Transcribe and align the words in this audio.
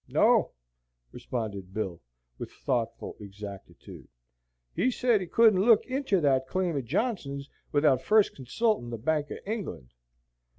"No," 0.07 0.53
responded 1.11 1.75
Bill, 1.75 2.01
with 2.39 2.51
thoughtful 2.51 3.15
exactitude. 3.19 4.07
"He 4.73 4.89
said 4.89 5.21
he 5.21 5.27
couldn't 5.27 5.61
look 5.61 5.85
inter 5.85 6.19
that 6.21 6.47
claim 6.47 6.75
o' 6.75 6.81
Johnson's 6.81 7.47
without 7.71 8.01
first 8.01 8.35
consultin' 8.35 8.89
the 8.89 8.97
Bank 8.97 9.27
o' 9.29 9.37
England." 9.45 9.93